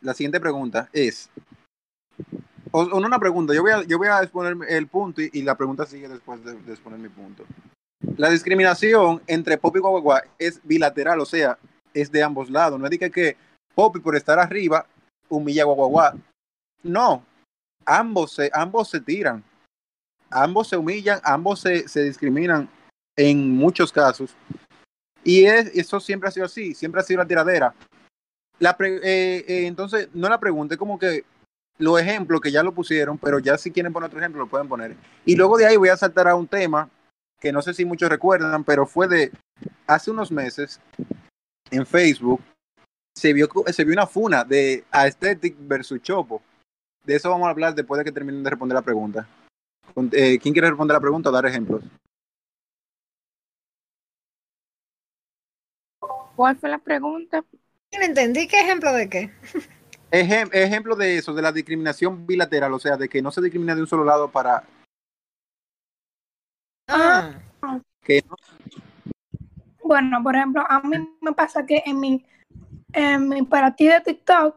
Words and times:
la 0.00 0.14
siguiente 0.14 0.40
pregunta 0.40 0.88
es, 0.92 1.30
o, 2.70 2.82
o 2.82 2.96
una 2.96 3.18
pregunta, 3.18 3.54
yo 3.54 3.62
voy 3.62 3.72
a, 3.72 3.82
yo 3.84 3.98
voy 3.98 4.08
a 4.08 4.22
exponer 4.22 4.56
el 4.68 4.86
punto 4.86 5.20
y, 5.22 5.42
la 5.42 5.56
pregunta 5.56 5.86
sigue 5.86 6.08
después 6.08 6.44
de, 6.44 6.54
de 6.54 6.72
exponer 6.72 6.98
mi 6.98 7.08
punto. 7.08 7.44
La 8.16 8.30
discriminación 8.30 9.22
entre 9.26 9.58
Poppy 9.58 9.78
y 9.78 9.80
Guaguaguá 9.80 10.24
es 10.38 10.60
bilateral, 10.64 11.20
o 11.20 11.26
sea, 11.26 11.58
es 11.94 12.10
de 12.10 12.22
ambos 12.22 12.50
lados. 12.50 12.78
No 12.78 12.86
es 12.86 12.90
de 12.90 12.98
que, 12.98 13.10
que 13.10 13.36
Poppy 13.74 14.00
por 14.00 14.16
estar 14.16 14.38
arriba 14.38 14.86
humilla 15.28 15.62
a 15.62 15.66
Guaguaguá. 15.66 16.14
No, 16.82 17.24
ambos 17.84 18.32
se, 18.32 18.50
ambos 18.52 18.90
se 18.90 19.00
tiran, 19.00 19.42
ambos 20.30 20.68
se 20.68 20.76
humillan, 20.76 21.20
ambos 21.24 21.60
se, 21.60 21.88
se 21.88 22.04
discriminan 22.04 22.68
en 23.16 23.50
muchos 23.50 23.92
casos. 23.92 24.34
Y 25.24 25.44
es, 25.44 25.66
eso 25.74 25.98
siempre 26.00 26.28
ha 26.28 26.32
sido 26.32 26.46
así, 26.46 26.74
siempre 26.74 27.00
ha 27.00 27.04
sido 27.04 27.18
la 27.18 27.26
tiradera. 27.26 27.74
La 28.58 28.76
pre- 28.76 29.00
eh, 29.02 29.44
eh, 29.46 29.66
entonces, 29.66 30.08
no 30.14 30.28
la 30.28 30.40
pregunte, 30.40 30.76
como 30.76 30.98
que 30.98 31.24
los 31.78 32.00
ejemplos 32.00 32.40
que 32.40 32.50
ya 32.50 32.62
lo 32.62 32.72
pusieron, 32.72 33.18
pero 33.18 33.38
ya 33.38 33.56
si 33.56 33.70
quieren 33.70 33.92
poner 33.92 34.08
otro 34.08 34.18
ejemplo, 34.18 34.42
lo 34.42 34.48
pueden 34.48 34.68
poner. 34.68 34.96
Y 35.24 35.36
luego 35.36 35.56
de 35.56 35.66
ahí 35.66 35.76
voy 35.76 35.90
a 35.90 35.96
saltar 35.96 36.26
a 36.26 36.34
un 36.34 36.48
tema 36.48 36.90
que 37.40 37.52
no 37.52 37.62
sé 37.62 37.72
si 37.72 37.84
muchos 37.84 38.08
recuerdan, 38.08 38.64
pero 38.64 38.84
fue 38.84 39.06
de 39.06 39.32
hace 39.86 40.10
unos 40.10 40.32
meses 40.32 40.80
en 41.70 41.86
Facebook. 41.86 42.40
Se 43.14 43.32
vio, 43.32 43.48
se 43.66 43.84
vio 43.84 43.92
una 43.92 44.06
funa 44.06 44.44
de 44.44 44.84
Aesthetic 44.90 45.56
versus 45.60 46.02
Chopo. 46.02 46.42
De 47.04 47.14
eso 47.14 47.30
vamos 47.30 47.46
a 47.46 47.50
hablar 47.50 47.74
después 47.74 47.98
de 47.98 48.04
que 48.04 48.12
terminen 48.12 48.42
de 48.42 48.50
responder 48.50 48.74
la 48.74 48.82
pregunta. 48.82 49.28
Eh, 50.12 50.38
¿Quién 50.40 50.52
quiere 50.52 50.68
responder 50.68 50.94
la 50.94 51.00
pregunta 51.00 51.30
o 51.30 51.32
dar 51.32 51.46
ejemplos? 51.46 51.84
¿Cuál 56.36 56.56
fue 56.56 56.68
la 56.68 56.78
pregunta? 56.78 57.44
No 57.96 58.04
entendí 58.04 58.46
qué 58.46 58.60
ejemplo 58.60 58.92
de 58.92 59.08
qué. 59.08 59.30
Ejem- 60.10 60.50
ejemplo 60.52 60.96
de 60.96 61.18
eso, 61.18 61.34
de 61.34 61.42
la 61.42 61.52
discriminación 61.52 62.26
bilateral, 62.26 62.72
o 62.72 62.78
sea, 62.78 62.96
de 62.96 63.08
que 63.08 63.20
no 63.22 63.30
se 63.30 63.40
discrimina 63.42 63.74
de 63.74 63.82
un 63.82 63.86
solo 63.86 64.04
lado 64.04 64.30
para 64.30 64.64
Ah, 66.88 67.38
que 68.02 68.22
no 68.28 68.36
Bueno, 69.82 70.22
por 70.22 70.34
ejemplo, 70.36 70.64
a 70.68 70.80
mí 70.80 70.96
me 71.20 71.32
pasa 71.32 71.66
que 71.66 71.82
en 71.84 72.00
mi, 72.00 72.24
en 72.92 73.28
mi 73.28 73.42
para 73.42 73.74
ti 73.76 73.86
de 73.88 74.00
TikTok 74.00 74.56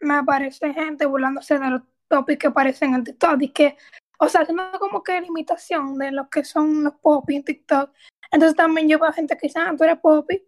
me 0.00 0.14
aparece 0.14 0.72
gente 0.72 1.04
burlándose 1.04 1.58
de 1.58 1.70
los 1.70 1.82
topics 2.08 2.38
que 2.38 2.46
aparecen 2.46 2.94
en 2.94 3.04
TikTok. 3.04 3.42
Y 3.42 3.48
que, 3.50 3.76
o 4.18 4.28
sea, 4.28 4.42
haciendo 4.42 4.70
como 4.78 5.02
que 5.02 5.20
limitación 5.20 5.98
de 5.98 6.12
lo 6.12 6.28
que 6.30 6.44
son 6.44 6.84
los 6.84 6.94
popis 6.94 7.36
en 7.36 7.44
TikTok. 7.44 7.90
Entonces 8.32 8.56
también 8.56 8.88
yo 8.88 8.98
veo 8.98 9.12
gente 9.12 9.36
que 9.36 9.48
dice, 9.48 9.58
ah, 9.60 9.74
tú 9.76 9.84
eres 9.84 9.98
popi. 9.98 10.42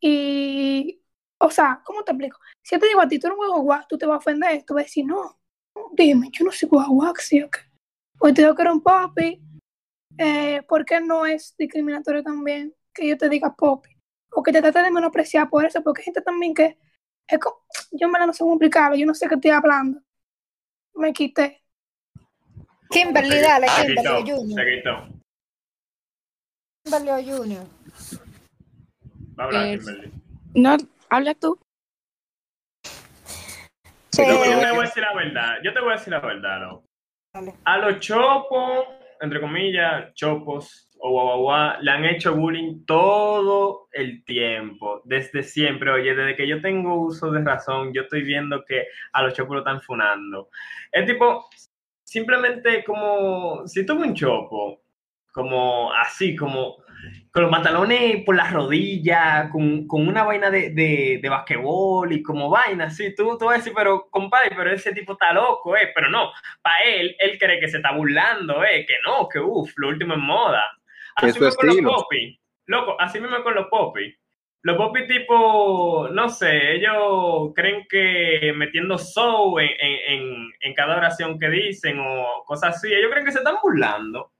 Y, 0.00 0.43
o 1.44 1.50
sea, 1.50 1.80
¿cómo 1.84 2.02
te 2.02 2.12
explico? 2.12 2.38
Si 2.62 2.74
yo 2.74 2.80
te 2.80 2.86
digo 2.88 3.00
a 3.00 3.08
ti, 3.08 3.18
tú 3.18 3.26
eres 3.26 3.38
un 3.38 3.46
guagua, 3.46 3.86
tú 3.88 3.98
te 3.98 4.06
vas 4.06 4.14
a 4.14 4.18
ofender. 4.18 4.64
Tú 4.64 4.74
vas 4.74 4.82
a 4.82 4.84
decir, 4.84 5.04
no, 5.04 5.38
dime, 5.92 6.30
yo 6.32 6.44
no 6.44 6.50
soy 6.52 6.68
guagua, 6.68 7.12
¿sí 7.18 7.42
o 7.42 7.50
qué? 7.50 7.60
Pues 8.18 8.34
te 8.34 8.42
digo 8.42 8.54
que 8.54 8.62
eres 8.62 8.74
un 8.74 8.82
popi. 8.82 9.40
Eh, 10.16 10.62
¿Por 10.68 10.84
qué 10.84 11.00
no 11.00 11.26
es 11.26 11.54
discriminatorio 11.56 12.22
también 12.22 12.74
que 12.94 13.08
yo 13.08 13.18
te 13.18 13.28
diga 13.28 13.54
popi? 13.54 13.90
O 14.30 14.42
que 14.42 14.52
te 14.52 14.60
trate 14.62 14.80
de 14.80 14.90
menospreciar 14.90 15.50
por 15.50 15.64
eso, 15.64 15.82
porque 15.82 16.00
hay 16.00 16.04
gente 16.06 16.22
también 16.22 16.54
que 16.54 16.78
es 17.26 17.38
como, 17.38 17.56
yo 17.92 18.08
me 18.08 18.18
la 18.18 18.26
no 18.26 18.32
sé 18.32 18.40
cómo 18.40 18.54
explicarlo, 18.54 18.96
yo 18.96 19.06
no 19.06 19.14
sé 19.14 19.28
qué 19.28 19.34
estoy 19.34 19.50
hablando. 19.50 20.00
Me 20.94 21.12
quité. 21.12 21.62
Kimberly, 22.90 23.40
dale, 23.40 23.68
Se 23.68 23.86
Kimberly 23.86 24.30
Junior. 24.30 25.08
Kimberly 26.84 27.10
o 27.10 27.36
Junior. 27.36 27.66
Va 29.38 29.44
a 29.44 29.46
hablar 29.46 29.66
Eh, 29.66 29.78
Kimberly. 29.78 30.12
No, 30.54 30.76
habla 31.14 31.34
tú. 31.34 31.58
Sí, 34.10 34.22
No, 34.26 34.44
Eh, 34.44 34.50
yo 34.50 34.60
te 34.60 34.70
voy 34.70 34.78
a 34.78 34.82
decir 34.82 35.02
la 35.02 35.14
verdad. 35.14 35.58
Yo 35.62 35.72
te 35.72 35.80
voy 35.80 35.90
a 35.90 35.92
decir 35.92 36.12
la 36.12 36.20
verdad, 36.20 36.60
¿no? 36.60 36.84
A 37.64 37.78
los 37.78 37.98
chopos, 37.98 38.86
entre 39.20 39.40
comillas, 39.40 40.14
chopos 40.14 40.88
o 40.98 41.10
guaguaguá, 41.10 41.78
le 41.80 41.90
han 41.90 42.04
hecho 42.04 42.34
bullying 42.34 42.84
todo 42.86 43.88
el 43.92 44.24
tiempo, 44.24 45.02
desde 45.04 45.42
siempre. 45.42 45.90
Oye, 45.90 46.14
desde 46.14 46.36
que 46.36 46.46
yo 46.46 46.60
tengo 46.60 46.94
uso 46.94 47.30
de 47.30 47.42
razón, 47.42 47.92
yo 47.92 48.02
estoy 48.02 48.22
viendo 48.22 48.64
que 48.64 48.86
a 49.12 49.22
los 49.22 49.34
chopos 49.34 49.54
lo 49.54 49.58
están 49.60 49.80
funando. 49.82 50.48
Es 50.92 51.06
tipo, 51.06 51.48
simplemente 52.04 52.84
como, 52.84 53.66
si 53.66 53.84
tuve 53.84 54.06
un 54.06 54.14
chopo, 54.14 54.80
como 55.32 55.92
así, 55.92 56.36
como 56.36 56.83
con 57.30 57.42
los 57.42 57.50
pantalones 57.50 58.24
por 58.24 58.36
las 58.36 58.52
rodillas, 58.52 59.50
con, 59.50 59.88
con 59.88 60.06
una 60.06 60.22
vaina 60.22 60.50
de, 60.50 60.70
de, 60.70 61.18
de 61.20 61.28
basquetbol 61.28 62.12
y 62.12 62.22
como 62.22 62.48
vaina, 62.48 62.84
así, 62.84 63.14
tú, 63.14 63.36
tú 63.38 63.46
vas 63.46 63.54
a 63.54 63.58
decir, 63.58 63.72
pero 63.74 64.08
compadre, 64.10 64.52
pero 64.56 64.70
ese 64.70 64.92
tipo 64.92 65.14
está 65.14 65.32
loco, 65.32 65.76
eh, 65.76 65.90
pero 65.94 66.08
no, 66.10 66.30
para 66.62 66.80
él, 66.84 67.16
él 67.18 67.38
cree 67.38 67.58
que 67.58 67.68
se 67.68 67.78
está 67.78 67.92
burlando, 67.92 68.64
eh, 68.64 68.86
que 68.86 68.94
no, 69.04 69.28
que 69.28 69.40
uff, 69.40 69.72
lo 69.76 69.88
último 69.88 70.14
en 70.14 70.20
moda. 70.20 70.62
Así 71.16 71.28
es 71.28 71.40
mismo 71.40 71.54
con 71.54 71.66
los 71.66 72.02
popis, 72.02 72.38
loco, 72.66 73.00
así 73.00 73.20
mismo 73.20 73.42
con 73.42 73.54
los 73.54 73.66
popis. 73.66 74.16
Los 74.62 74.76
popis 74.76 75.06
tipo, 75.06 76.08
no 76.10 76.28
sé, 76.28 76.76
ellos 76.76 77.52
creen 77.54 77.86
que 77.88 78.52
metiendo 78.56 78.96
show 78.96 79.58
en, 79.58 79.70
en, 79.78 79.98
en, 80.06 80.52
en 80.60 80.74
cada 80.74 80.96
oración 80.96 81.38
que 81.38 81.50
dicen 81.50 82.00
o 82.00 82.44
cosas 82.46 82.76
así, 82.76 82.92
ellos 82.92 83.10
creen 83.10 83.26
que 83.26 83.32
se 83.32 83.38
están 83.38 83.56
burlando. 83.62 84.33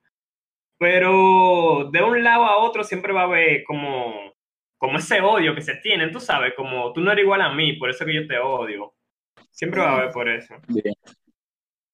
Pero 0.79 1.89
de 1.91 2.03
un 2.03 2.23
lado 2.23 2.45
a 2.45 2.59
otro 2.59 2.85
siempre 2.85 3.12
va 3.12 3.23
a 3.23 3.25
haber 3.25 3.65
como, 3.65 4.33
como 4.79 4.99
ese 4.99 5.21
odio 5.21 5.55
que 5.55 5.62
se 5.62 5.77
tienen, 5.77 6.12
tú 6.12 6.21
sabes, 6.21 6.55
como 6.57 6.93
tú 6.93 7.01
no 7.01 7.12
eres 7.12 7.25
igual 7.25 7.43
a 7.43 7.53
mí, 7.53 7.75
por 7.75 7.91
eso 7.91 8.05
que 8.05 8.15
yo 8.15 8.27
te 8.27 8.39
odio. 8.39 8.95
Siempre 9.51 9.81
va 9.81 9.91
a 9.91 9.97
haber 9.97 10.11
por 10.11 10.29
eso. 10.29 10.55
Bien. 10.69 10.95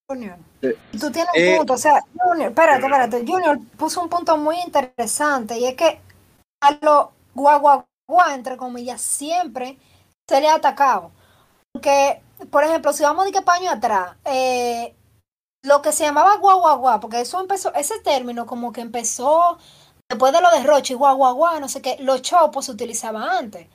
Junior. 0.09 0.39
Eh, 0.63 0.77
tú 0.99 1.11
tienes 1.11 1.31
eh, 1.35 1.53
un 1.53 1.59
punto, 1.59 1.75
o 1.75 1.79
sea, 1.79 2.01
Junior, 2.15 2.49
espérate, 2.49 2.85
espérate, 2.85 3.25
Junior 3.25 3.59
puso 3.77 4.03
un 4.03 4.09
punto 4.09 4.37
muy 4.37 4.57
interesante 4.61 5.57
y 5.57 5.67
es 5.67 5.75
que 5.75 6.01
a 6.61 6.79
los 6.83 7.09
guaguaguá, 7.35 8.35
entre 8.35 8.57
comillas, 8.57 9.01
siempre 9.01 9.79
se 10.29 10.41
le 10.41 10.49
ha 10.49 10.55
atacado. 10.55 11.13
Porque, 11.73 12.21
por 12.51 12.65
ejemplo, 12.65 12.93
si 12.93 13.05
vamos 13.05 13.27
de 13.27 13.33
que 13.33 13.43
paño 13.43 13.71
atrás, 13.71 14.17
eh, 14.25 14.95
lo 15.63 15.83
que 15.83 15.93
se 15.93 16.05
llamaba 16.05 16.37
guaguaguá, 16.37 17.01
porque 17.01 17.21
eso 17.21 17.41
empezó, 17.41 17.73
ese 17.75 17.99
término 18.01 18.47
como 18.47 18.73
que 18.73 18.81
empezó 18.81 19.59
después 20.09 20.33
de 20.33 20.41
lo 20.41 20.51
de 20.51 20.63
Roche, 20.65 20.95
guaguaguá, 20.95 21.61
no 21.61 21.69
sé 21.69 21.83
qué, 21.83 21.97
los 22.01 22.23
chopos 22.23 22.67
se 22.67 22.73
utilizaban 22.73 23.23
antes. 23.23 23.69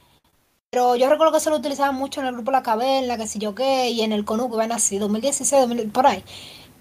Pero 0.71 0.95
yo 0.95 1.09
recuerdo 1.09 1.33
que 1.33 1.39
se 1.39 1.49
lo 1.49 1.57
utilizaban 1.57 1.95
mucho 1.95 2.19
en 2.19 2.27
el 2.27 2.33
grupo 2.33 2.51
La 2.51 2.63
Caverna, 2.63 3.17
que 3.17 3.27
si 3.27 3.39
yo 3.39 3.55
qué, 3.55 3.89
y 3.89 4.01
en 4.01 4.11
el 4.11 4.25
CONU 4.25 4.49
que 4.49 4.55
iban 4.55 4.71
así, 4.71 4.97
2016, 4.97 5.61
2000, 5.69 5.91
por 5.91 6.07
ahí. 6.07 6.23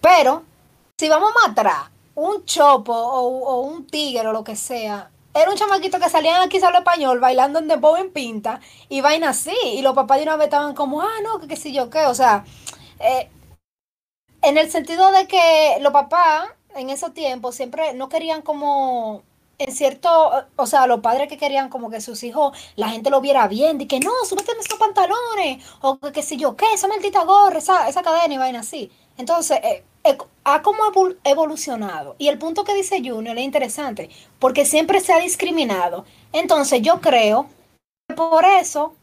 Pero, 0.00 0.42
si 0.98 1.08
vamos 1.08 1.30
más 1.34 1.52
atrás, 1.52 1.90
un 2.16 2.44
chopo 2.44 2.92
o, 2.92 3.60
un 3.60 3.86
tigre 3.86 4.26
o 4.28 4.32
lo 4.32 4.42
que 4.42 4.56
sea, 4.56 5.10
era 5.32 5.50
un 5.50 5.56
chamaquito 5.56 6.00
que 6.00 6.08
salían 6.08 6.42
aquí 6.42 6.60
solo 6.60 6.78
español 6.78 7.20
bailando 7.20 7.58
en 7.58 7.68
dembow 7.68 7.96
en 7.96 8.12
pinta 8.12 8.60
y 8.88 9.00
vaina 9.00 9.30
así. 9.30 9.54
Y 9.64 9.82
los 9.82 9.94
papás 9.94 10.18
de 10.18 10.24
una 10.24 10.36
vez 10.36 10.46
estaban 10.46 10.74
como, 10.74 11.02
ah, 11.02 11.20
no, 11.22 11.40
que 11.46 11.56
sé 11.56 11.72
yo 11.72 11.90
qué. 11.90 12.06
O 12.06 12.14
sea, 12.14 12.44
eh, 13.00 13.28
en 14.44 14.58
el 14.58 14.70
sentido 14.70 15.10
de 15.12 15.26
que 15.26 15.78
los 15.80 15.92
papás 15.92 16.48
en 16.74 16.90
esos 16.90 17.14
tiempos 17.14 17.54
siempre 17.54 17.94
no 17.94 18.08
querían 18.08 18.42
como 18.42 19.22
en 19.58 19.72
cierto, 19.72 20.32
o 20.56 20.66
sea, 20.66 20.86
los 20.86 21.00
padres 21.00 21.28
que 21.28 21.36
querían 21.38 21.68
como 21.68 21.90
que 21.90 22.00
sus 22.00 22.22
hijos, 22.24 22.56
la 22.76 22.88
gente 22.88 23.10
lo 23.10 23.20
viera 23.20 23.46
bien, 23.48 23.78
de 23.78 23.86
que 23.86 24.00
no, 24.00 24.10
súbete 24.28 24.52
en 24.52 24.58
esos 24.58 24.78
pantalones, 24.78 25.64
o 25.80 25.98
que 25.98 26.12
qué 26.12 26.22
sé 26.22 26.36
yo, 26.36 26.56
qué, 26.56 26.66
esa 26.74 26.88
maldita 26.88 27.24
gorra, 27.24 27.58
esa, 27.58 27.88
esa 27.88 28.02
cadena 28.02 28.34
y 28.34 28.38
vaina 28.38 28.60
así. 28.60 28.90
Entonces, 29.16 29.60
eh, 29.62 29.84
eh, 30.02 30.18
ha 30.44 30.60
como 30.62 30.82
evol- 30.84 31.18
evolucionado. 31.24 32.16
Y 32.18 32.28
el 32.28 32.38
punto 32.38 32.64
que 32.64 32.74
dice 32.74 33.00
Junior 33.04 33.38
es 33.38 33.44
interesante, 33.44 34.10
porque 34.40 34.64
siempre 34.64 35.00
se 35.00 35.12
ha 35.12 35.18
discriminado. 35.18 36.04
Entonces, 36.32 36.82
yo 36.82 37.00
creo 37.00 37.46
que 38.08 38.14
por 38.16 38.44
eso, 38.44 38.94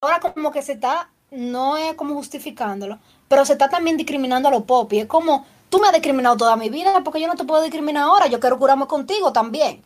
ahora 0.00 0.20
como 0.20 0.50
que 0.52 0.62
se 0.62 0.72
está, 0.72 1.10
no 1.30 1.76
es 1.76 1.94
como 1.94 2.14
justificándolo, 2.14 2.98
pero 3.28 3.44
se 3.44 3.52
está 3.52 3.68
también 3.68 3.96
discriminando 3.96 4.48
a 4.48 4.52
los 4.52 4.64
popis. 4.64 5.02
Es 5.02 5.06
como, 5.06 5.46
tú 5.68 5.78
me 5.78 5.86
has 5.86 5.92
discriminado 5.92 6.36
toda 6.36 6.56
mi 6.56 6.70
vida, 6.70 7.02
porque 7.04 7.20
yo 7.20 7.28
no 7.28 7.36
te 7.36 7.44
puedo 7.44 7.62
discriminar 7.62 8.04
ahora, 8.04 8.26
yo 8.26 8.40
quiero 8.40 8.58
curarme 8.58 8.86
contigo 8.86 9.32
también. 9.32 9.82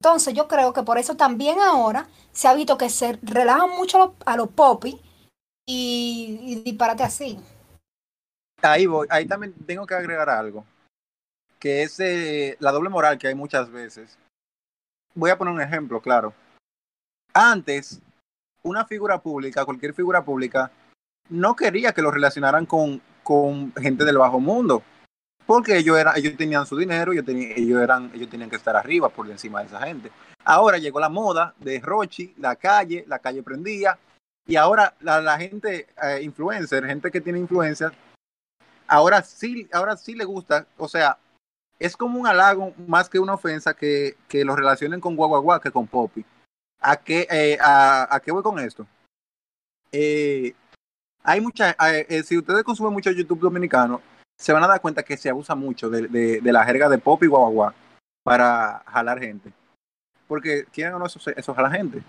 Entonces 0.00 0.34
yo 0.34 0.46
creo 0.46 0.72
que 0.72 0.82
por 0.82 0.98
eso 0.98 1.16
también 1.16 1.58
ahora 1.60 2.08
se 2.32 2.46
ha 2.46 2.54
visto 2.54 2.78
que 2.78 2.88
se 2.88 3.18
relajan 3.22 3.70
mucho 3.70 3.96
a 3.96 4.06
los, 4.06 4.10
a 4.26 4.36
los 4.36 4.48
popis 4.48 4.96
y, 5.66 6.38
y 6.42 6.54
disparate 6.62 7.02
así. 7.02 7.38
Ahí 8.62 8.86
voy, 8.86 9.06
ahí 9.10 9.26
también 9.26 9.54
tengo 9.66 9.86
que 9.86 9.94
agregar 9.94 10.28
algo, 10.28 10.64
que 11.58 11.82
es 11.82 11.98
eh, 12.00 12.56
la 12.58 12.72
doble 12.72 12.88
moral 12.88 13.18
que 13.18 13.28
hay 13.28 13.34
muchas 13.34 13.70
veces. 13.70 14.18
Voy 15.14 15.30
a 15.30 15.38
poner 15.38 15.54
un 15.54 15.60
ejemplo, 15.60 16.00
claro. 16.00 16.32
Antes, 17.32 18.00
una 18.62 18.84
figura 18.84 19.20
pública, 19.20 19.64
cualquier 19.64 19.94
figura 19.94 20.24
pública, 20.24 20.70
no 21.28 21.56
quería 21.56 21.92
que 21.92 22.02
lo 22.02 22.10
relacionaran 22.10 22.66
con, 22.66 23.00
con 23.22 23.72
gente 23.74 24.04
del 24.04 24.18
bajo 24.18 24.40
mundo, 24.40 24.82
porque 25.46 25.78
ellos, 25.78 25.98
eran, 25.98 26.16
ellos 26.16 26.36
tenían 26.36 26.66
su 26.66 26.76
dinero, 26.76 27.12
ellos, 27.12 27.24
tenían, 27.24 27.52
ellos, 27.56 27.80
eran, 27.80 28.10
ellos 28.14 28.28
tenían 28.28 28.50
que 28.50 28.56
estar 28.56 28.76
arriba 28.76 29.08
por 29.08 29.30
encima 29.30 29.60
de 29.60 29.66
esa 29.66 29.80
gente. 29.86 30.10
Ahora 30.44 30.78
llegó 30.78 31.00
la 31.00 31.08
moda 31.08 31.54
de 31.58 31.80
Rochi, 31.80 32.34
la 32.38 32.56
calle, 32.56 33.04
la 33.06 33.18
calle 33.18 33.42
prendía, 33.42 33.98
Y 34.46 34.56
ahora 34.56 34.94
la, 35.00 35.38
gente 35.38 35.86
eh, 36.02 36.20
influencer, 36.22 36.86
gente 36.86 37.10
que 37.10 37.20
tiene 37.20 37.38
influencia, 37.38 37.92
ahora 38.86 39.22
sí, 39.22 39.68
ahora 39.72 39.96
sí 39.96 40.14
le 40.14 40.24
gusta, 40.24 40.66
o 40.78 40.88
sea, 40.88 41.18
es 41.78 41.96
como 41.96 42.18
un 42.18 42.26
halago 42.26 42.74
más 42.86 43.08
que 43.08 43.18
una 43.18 43.34
ofensa 43.34 43.74
que, 43.74 44.16
que 44.28 44.44
lo 44.44 44.56
relacionen 44.56 45.00
con 45.00 45.16
Guaguaguá 45.16 45.60
que 45.60 45.70
con 45.70 45.86
Poppy. 45.86 46.24
¿A 46.80 46.96
qué, 46.96 47.26
eh, 47.30 47.58
a, 47.60 48.14
¿A 48.14 48.20
qué 48.20 48.32
voy 48.32 48.42
con 48.42 48.58
esto? 48.58 48.86
Eh, 49.92 50.54
hay 51.28 51.42
mucha, 51.42 51.76
eh, 51.92 52.06
eh, 52.08 52.22
si 52.22 52.38
ustedes 52.38 52.64
consumen 52.64 52.94
mucho 52.94 53.10
YouTube 53.10 53.40
dominicano, 53.40 54.00
se 54.34 54.50
van 54.50 54.64
a 54.64 54.66
dar 54.66 54.80
cuenta 54.80 55.02
que 55.02 55.18
se 55.18 55.28
abusa 55.28 55.54
mucho 55.54 55.90
de, 55.90 56.40
la 56.42 56.64
jerga 56.64 56.88
de 56.88 56.96
Poppy 56.96 57.26
y 57.26 57.28
Guaguaguá 57.28 57.74
para 58.22 58.82
jalar 58.86 59.20
gente. 59.20 59.52
Porque 60.26 60.64
quieren 60.72 60.94
o 60.94 60.98
no, 60.98 61.04
eso, 61.04 61.20
eso 61.36 61.54
jala 61.54 61.70
gente. 61.70 62.02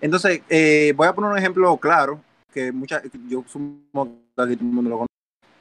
Entonces, 0.00 0.40
eh, 0.48 0.94
voy 0.96 1.06
a 1.06 1.14
poner 1.14 1.30
un 1.30 1.36
ejemplo 1.36 1.76
claro, 1.76 2.22
que 2.50 2.72
mucha, 2.72 3.02
yo 3.28 3.44
sumo 3.46 3.82
que 3.94 4.32
todo 4.34 4.46
el 4.46 4.62
mundo 4.62 4.90
lo 4.90 4.96
conoce. 4.96 5.12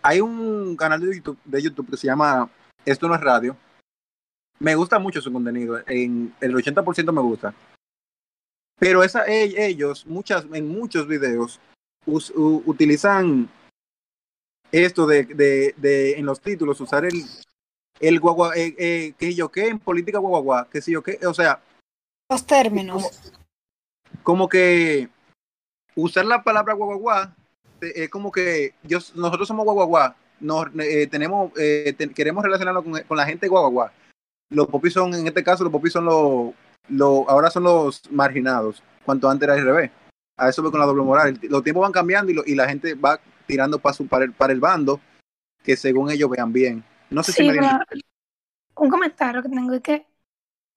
Hay 0.03 0.21
un 0.21 0.77
canal 0.77 1.01
de 1.01 1.13
YouTube, 1.13 1.39
de 1.43 1.61
YouTube 1.61 1.89
que 1.89 1.97
se 1.97 2.07
llama 2.07 2.49
Esto 2.85 3.09
no 3.09 3.15
es 3.15 3.21
radio. 3.21 3.57
Me 4.59 4.75
gusta 4.75 4.97
mucho 4.97 5.19
su 5.19 5.33
contenido, 5.33 5.77
en 5.87 6.33
el 6.39 6.55
80% 6.55 7.11
me 7.11 7.21
gusta. 7.21 7.53
Pero 8.79 9.03
esa, 9.03 9.25
e- 9.25 9.67
ellos, 9.67 10.05
muchas, 10.05 10.45
en 10.53 10.69
muchos 10.69 11.05
videos, 11.07 11.59
us- 12.07 12.31
u- 12.35 12.63
utilizan 12.65 13.47
esto 14.71 15.05
de, 15.05 15.23
de, 15.25 15.73
de, 15.77 16.13
en 16.17 16.25
los 16.25 16.41
títulos, 16.41 16.81
usar 16.81 17.05
el, 17.05 17.23
el 17.99 18.19
guagua, 18.19 18.55
eh, 18.55 18.75
eh, 18.77 19.13
que 19.17 19.33
yo 19.35 19.49
qué, 19.49 19.67
en 19.67 19.79
política 19.79 20.17
guaguaguá, 20.19 20.67
que 20.69 20.81
si 20.81 20.91
yo 20.91 21.01
qué, 21.03 21.19
o 21.25 21.33
sea, 21.33 21.61
Los 22.29 22.45
términos. 22.45 23.31
como 24.23 24.49
que 24.49 25.09
usar 25.95 26.25
la 26.25 26.43
palabra 26.43 26.73
guaguaguá 26.73 27.35
eh, 27.81 27.93
es 27.95 28.09
como 28.09 28.31
que 28.31 28.73
yo, 28.83 28.99
nosotros 29.15 29.47
somos 29.47 29.63
guaguaguá, 29.63 30.15
nos, 30.39 30.67
eh, 30.79 31.07
tenemos, 31.07 31.51
eh, 31.57 31.93
te- 31.97 32.09
queremos 32.13 32.43
relacionarnos 32.43 32.83
con, 32.83 33.01
con 33.03 33.17
la 33.17 33.25
gente 33.25 33.47
guaguaguá. 33.47 33.93
Los 34.49 34.67
popis 34.67 34.93
son, 34.93 35.13
en 35.13 35.27
este 35.27 35.43
caso, 35.43 35.63
los 35.63 35.71
popis 35.71 35.93
son 35.93 36.05
los, 36.05 36.53
los, 36.89 37.27
ahora 37.27 37.49
son 37.49 37.63
los 37.63 38.09
marginados, 38.11 38.81
cuanto 39.05 39.29
antes 39.29 39.45
era 39.47 39.53
al 39.55 39.63
revés. 39.65 39.91
A 40.37 40.49
eso 40.49 40.61
voy 40.61 40.71
con 40.71 40.79
la 40.79 40.85
doble 40.85 41.03
moral. 41.03 41.39
Los 41.43 41.63
tiempos 41.63 41.81
van 41.81 41.91
cambiando 41.91 42.31
y, 42.31 42.35
lo- 42.35 42.43
y 42.45 42.55
la 42.55 42.67
gente 42.69 42.93
va 42.93 43.19
tirando 43.47 43.79
para, 43.79 43.93
su, 43.93 44.07
para, 44.07 44.25
el, 44.25 44.33
para 44.33 44.53
el 44.53 44.59
bando 44.59 44.99
que 45.63 45.75
según 45.75 46.11
ellos 46.11 46.29
vean 46.29 46.53
bien. 46.53 46.83
No 47.09 47.23
sé 47.23 47.31
Sí, 47.31 47.39
si 47.43 47.47
me 47.47 47.53
pero 47.55 47.79
un 48.75 48.89
comentario 48.89 49.41
que 49.41 49.49
tengo 49.49 49.73
es 49.73 49.81
que 49.81 50.05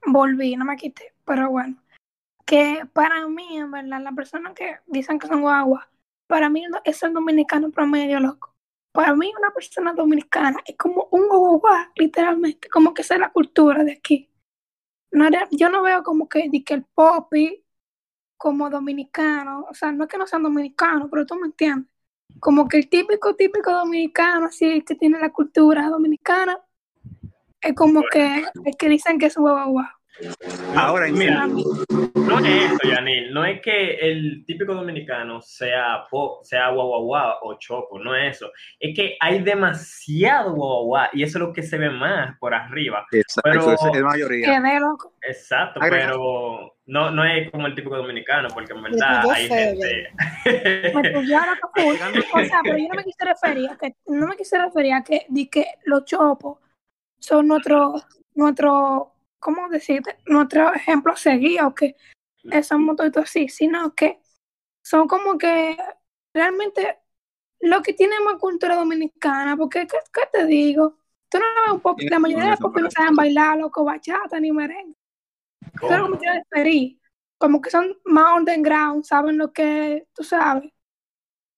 volví, 0.07 0.57
no 0.57 0.65
me 0.65 0.77
quité, 0.77 1.13
pero 1.25 1.51
bueno, 1.51 1.77
que 2.47 2.83
para 2.93 3.29
mí, 3.29 3.59
en 3.59 3.71
verdad, 3.71 4.01
las 4.03 4.15
personas 4.15 4.55
que 4.55 4.79
dicen 4.87 5.19
que 5.19 5.27
son 5.27 5.43
guagua, 5.43 5.89
para 6.27 6.49
mí 6.49 6.65
es 6.85 7.03
el 7.03 7.13
dominicano 7.13 7.71
promedio, 7.71 8.19
loco. 8.21 8.55
Para 8.93 9.15
mí 9.15 9.33
una 9.39 9.51
persona 9.51 9.93
dominicana 9.93 10.59
es 10.65 10.77
como 10.77 11.09
un 11.13 11.29
guagua, 11.29 11.93
literalmente, 11.97 12.69
como 12.71 12.95
que 12.95 13.03
esa 13.03 13.15
es 13.15 13.21
la 13.21 13.31
cultura 13.31 13.85
de 13.85 13.93
aquí. 13.93 14.31
No 15.13 15.29
yo 15.51 15.69
no 15.69 15.83
veo 15.83 16.03
como 16.03 16.29
que, 16.29 16.51
que 16.65 16.75
el 16.75 16.85
popi 16.95 17.60
como 18.41 18.71
dominicano, 18.71 19.67
o 19.71 19.75
sea, 19.75 19.93
no 19.93 20.05
es 20.05 20.11
que 20.11 20.17
no 20.17 20.27
sean 20.27 20.43
dominicanos, 20.43 21.09
pero 21.11 21.27
tú 21.27 21.35
me 21.35 21.49
entiendes. 21.49 21.91
Como 22.39 22.67
que 22.67 22.79
el 22.79 22.89
típico, 22.89 23.37
típico 23.37 23.71
dominicano, 23.71 24.47
así 24.47 24.81
que 24.81 24.95
tiene 24.95 25.21
la 25.21 25.29
cultura 25.31 25.91
dominicana, 25.91 26.59
es 27.61 27.75
como 27.75 28.03
que 28.11 28.47
es 28.65 28.77
que 28.79 28.89
dicen 28.89 29.19
que 29.19 29.27
es 29.27 29.37
guagua 29.37 29.65
guagua. 29.67 30.01
Ahora, 30.75 31.09
en 31.09 31.19
mira, 31.19 31.47
no 31.47 32.39
es 32.39 32.73
eso, 32.73 32.79
Yanil. 32.85 33.33
No 33.35 33.45
es 33.45 33.61
que 33.61 33.97
el 33.97 34.43
típico 34.47 34.75
dominicano 34.75 35.43
sea 35.43 36.07
po, 36.11 36.41
sea 36.43 36.71
guaguaguá 36.71 37.41
o 37.43 37.59
chopo, 37.59 37.99
no 37.99 38.17
es 38.17 38.37
eso. 38.37 38.51
Es 38.79 38.97
que 38.97 39.17
hay 39.21 39.43
demasiado 39.43 40.55
guaguaguá 40.55 41.11
y 41.13 41.25
eso 41.25 41.37
es 41.37 41.45
lo 41.45 41.53
que 41.53 41.63
se 41.63 41.77
ve 41.77 41.91
más 41.91 42.39
por 42.39 42.55
arriba. 42.55 43.07
Exacto, 43.13 43.51
Pero- 43.51 43.73
es, 43.73 43.97
es 43.97 44.03
mayoría. 44.03 44.63
Exacto, 45.29 45.81
pero 45.81 46.75
no, 46.91 47.09
no 47.13 47.25
es 47.25 47.49
como 47.53 47.69
el 47.69 47.75
típico 47.77 47.97
dominicano, 47.97 48.49
porque 48.53 48.73
en 48.73 48.83
verdad 48.83 49.23
tuyó 49.23 49.33
hay 49.33 49.47
feo, 49.47 49.71
gente. 49.71 50.09
La 51.23 51.57
full. 51.75 51.95
O 52.35 52.45
sea, 52.45 52.61
pero 52.65 52.79
yo 52.79 52.89
no 52.89 52.95
me 52.97 53.05
quise 53.05 53.25
referir 53.25 53.71
a 53.71 53.77
que, 53.77 53.95
no 54.07 54.27
me 54.27 54.37
quise 54.37 54.59
referir 54.59 54.95
a 54.95 55.05
que, 55.05 55.25
di 55.29 55.47
que 55.47 55.67
los 55.85 56.05
chopos 56.05 56.59
son 57.21 57.47
nuestro, 57.47 57.95
nuestro, 58.35 59.15
¿cómo 59.39 59.69
decirte? 59.69 60.19
Nuestro 60.27 60.75
ejemplo 60.75 61.13
a 61.13 61.17
seguir, 61.17 61.63
o 61.63 61.73
que 61.73 61.95
somos 62.65 62.97
todos 62.97 63.17
así, 63.19 63.49
sino 63.49 63.95
que 63.95 64.19
son 64.83 65.07
como 65.07 65.39
que 65.39 65.77
realmente 66.35 66.99
lo 67.61 67.83
que 67.83 67.93
tiene 67.93 68.19
más 68.25 68.35
cultura 68.41 68.75
dominicana, 68.75 69.57
porque, 69.57 69.87
¿qué, 69.87 69.99
qué 70.13 70.23
te 70.33 70.45
digo? 70.45 70.97
Tú 71.29 71.39
no 71.39 71.45
ves 71.45 71.73
un 71.73 71.81
pop, 71.81 72.01
la 72.01 72.19
mayoría 72.19 72.45
de 72.47 72.51
los 72.51 72.59
razón, 72.59 72.73
pop 72.73 72.83
no 72.83 72.91
saben 72.91 73.15
bailar, 73.15 73.59
loco, 73.59 73.85
bachata 73.85 74.41
ni 74.41 74.51
merengue. 74.51 75.00
Que 75.73 76.09
me 76.09 76.19
quiero 76.19 76.35
referir. 76.35 76.99
Como 77.39 77.61
que 77.61 77.71
son 77.71 77.97
más 78.05 78.37
underground, 78.37 79.05
saben 79.05 79.39
lo 79.39 79.53
que 79.53 80.07
tú 80.15 80.23
sabes. 80.23 80.71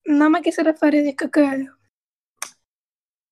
No 0.05 0.31
me 0.31 0.43
quise 0.43 0.62
referir 0.62 1.05
de 1.05 1.17
que, 1.17 1.31
que 1.31 1.69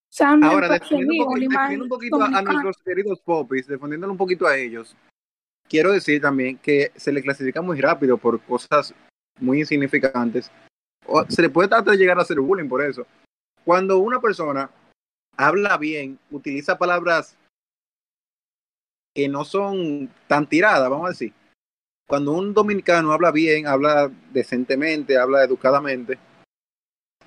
sean 0.09 0.43
Ahora, 0.43 0.69
defendiendo 0.69 1.27
un, 1.27 1.49
poquito, 1.49 1.83
un 1.85 1.89
poquito 1.89 2.23
a, 2.23 2.27
a 2.27 2.43
nuestros 2.43 2.79
queridos 2.79 3.21
popis, 3.21 3.67
defendiéndolo 3.67 4.13
un 4.13 4.19
poquito 4.19 4.47
a 4.47 4.57
ellos, 4.57 4.97
quiero 5.69 5.93
decir 5.93 6.21
también 6.21 6.59
que 6.59 6.91
se 6.97 7.13
le 7.13 7.23
clasifica 7.23 7.63
muy 7.63 7.81
rápido 7.81 8.19
por 8.19 8.41
cosas 8.43 8.93
muy 9.39 9.61
insignificantes. 9.61 10.51
O 11.07 11.25
se 11.29 11.43
le 11.43 11.51
puede 11.51 11.69
tratar 11.69 11.93
de 11.93 11.99
llegar 11.99 12.19
a 12.19 12.23
hacer 12.23 12.41
bullying 12.41 12.69
por 12.69 12.83
eso. 12.83 13.07
Cuando 13.65 13.99
una 13.99 14.21
persona 14.21 14.71
habla 15.37 15.77
bien, 15.79 16.19
utiliza 16.31 16.77
palabras 16.77 17.37
que 19.21 19.29
no 19.29 19.45
son 19.45 20.09
tan 20.27 20.47
tiradas, 20.47 20.89
vamos 20.89 21.07
a 21.07 21.11
decir. 21.11 21.33
Cuando 22.09 22.33
un 22.33 22.55
dominicano 22.55 23.13
habla 23.13 23.31
bien, 23.31 23.67
habla 23.67 24.11
decentemente, 24.33 25.17
habla 25.19 25.45
educadamente, 25.45 26.19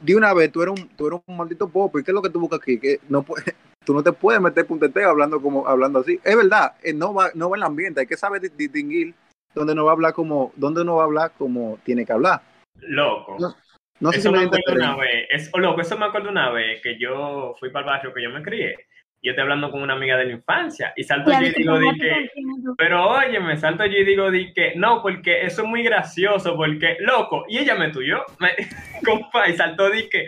de 0.02 0.16
una 0.16 0.34
vez 0.34 0.52
tú 0.52 0.62
eres 0.62 0.80
un, 0.80 0.90
tú 0.90 1.08
eres 1.08 1.22
un 1.26 1.38
maldito 1.38 1.70
popo. 1.70 2.00
¿Y 2.00 2.04
qué 2.04 2.12
es 2.12 2.16
lo 2.16 2.22
que 2.22 2.30
tú 2.30 2.40
buscas 2.40 2.60
aquí? 2.60 2.80
Que 2.80 3.00
no 3.08 3.24
tú 3.86 3.94
no 3.94 4.04
te 4.04 4.12
puedes 4.12 4.42
meter 4.42 4.66
punteteo 4.66 5.10
hablando 5.10 5.42
como 5.42 5.68
hablando 5.68 6.00
así. 6.00 6.20
Es 6.24 6.36
verdad, 6.36 6.74
eh, 6.84 6.94
no 6.94 7.14
va, 7.14 7.30
no 7.36 7.50
va 7.50 7.58
el 7.58 7.64
ambiente, 7.64 8.02
hay 8.02 8.08
que 8.08 8.18
saber 8.18 8.42
di- 8.42 8.50
distinguir 8.50 9.14
dónde 9.54 9.76
no 9.76 9.86
va 9.86 9.92
a 9.92 9.94
hablar 9.94 10.14
como, 10.14 10.52
dónde 10.56 10.84
no 10.84 10.96
va 10.96 11.04
a 11.04 11.06
hablar 11.06 11.32
como 11.38 11.78
tiene 11.84 12.06
que 12.06 12.12
hablar. 12.14 12.42
Loco. 12.80 13.38
No, 13.40 13.56
No 14.00 14.12
sé 14.12 14.18
eso 14.20 14.30
si 14.30 14.36
me 14.36 14.44
acuerdo 14.44 14.74
una 14.74 14.98
vez. 14.98 15.28
Es, 15.30 15.50
oh, 15.54 15.60
loco, 15.60 15.82
eso 15.82 15.98
me 15.98 16.06
acuerdo 16.06 16.30
una 16.30 16.50
vez 16.50 16.82
que 16.82 16.98
yo 17.00 17.56
fui 17.60 17.70
para 17.70 17.86
el 17.86 17.92
barrio 17.92 18.14
que 18.14 18.24
yo 18.24 18.32
me 18.32 18.42
crié. 18.42 18.76
Yo 19.24 19.32
estoy 19.32 19.44
hablando 19.44 19.72
con 19.72 19.82
una 19.82 19.94
amiga 19.94 20.18
de 20.18 20.26
la 20.26 20.34
infancia. 20.34 20.92
Y 20.98 21.04
salto 21.06 21.32
yo 21.32 21.48
y 21.48 21.54
digo, 21.54 21.80
di 21.80 21.98
que, 21.98 22.30
pero 22.78 23.08
oye, 23.08 23.40
me 23.40 23.56
salto 23.56 23.86
yo 23.86 23.98
y 24.00 24.04
digo, 24.04 24.30
di 24.30 24.52
que, 24.52 24.74
no, 24.76 25.02
porque 25.02 25.46
eso 25.46 25.62
es 25.62 25.68
muy 25.70 25.82
gracioso, 25.82 26.58
porque, 26.58 26.98
loco, 27.00 27.46
y 27.48 27.60
ella 27.60 27.76
me 27.76 27.90
tuyó, 27.90 28.26
me, 28.40 28.50
compa, 29.06 29.48
y 29.48 29.56
saltó, 29.56 29.90
di 29.90 30.10
que, 30.10 30.28